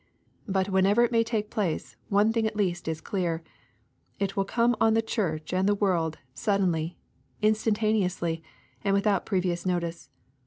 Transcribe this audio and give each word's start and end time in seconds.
But 0.47 0.67
whenever 0.67 1.03
it 1.03 1.11
may 1.11 1.23
take 1.23 1.51
place, 1.51 1.95
one 2.09 2.33
thing 2.33 2.47
at 2.47 2.55
least 2.55 2.87
is 2.87 3.01
clear,— 3.01 3.43
it 4.19 4.35
will 4.35 4.45
come 4.45 4.75
on 4.81 4.95
the 4.95 5.01
Church 5.03 5.53
and 5.53 5.69
the 5.69 5.75
world 5.75 6.17
suddenly, 6.33 6.97
instantaneously, 7.43 8.41
and 8.83 8.95
without 8.95 9.27
previous 9.27 9.63
notice. 9.63 10.09